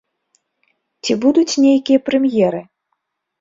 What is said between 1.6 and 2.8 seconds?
нейкія прэм'еры?